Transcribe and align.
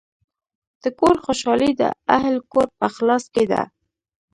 د 0.83 0.85
کور 0.99 1.15
خوشحالي 1.25 1.71
د 1.81 1.83
اهلِ 2.17 2.35
کور 2.51 2.67
په 2.77 2.83
اخلاص 2.89 3.23
کې 3.33 3.43
ده. 3.51 3.61